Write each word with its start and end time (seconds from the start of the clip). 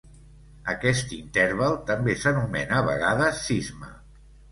Aquest 0.71 1.11
interval 1.17 1.77
també 1.89 2.15
s'anomena 2.21 2.79
a 2.79 2.87
vegades 2.87 3.43
cisma. 3.51 3.93